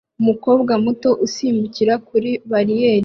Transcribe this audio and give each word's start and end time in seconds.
umukobwa 0.21 0.73
muto 0.83 1.09
usimbuka 1.25 1.91
kuri 2.07 2.31
bariyeri 2.51 2.99